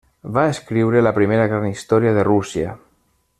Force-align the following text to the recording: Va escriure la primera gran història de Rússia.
Va 0.37 0.45
escriure 0.53 1.03
la 1.07 1.13
primera 1.17 1.45
gran 1.51 1.67
història 1.75 2.15
de 2.17 2.25
Rússia. 2.29 2.75